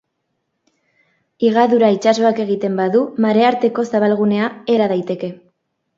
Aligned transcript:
Higadura 1.49 1.91
itsasoak 1.97 2.41
egiten 2.45 2.79
badu 2.81 3.03
marearteko 3.27 3.89
zabalgunea 3.95 4.49
era 4.79 4.93
daiteke. 4.95 5.35